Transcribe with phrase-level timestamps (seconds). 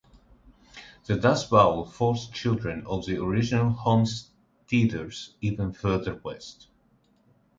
[1.05, 6.69] The Dust Bowl forced children of the original homesteaders even further west.